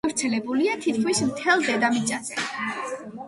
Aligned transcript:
გავრცელებულია 0.07 0.77
თითქმის 0.85 1.21
მთელ 1.27 1.61
დედამიწაზე. 1.67 2.47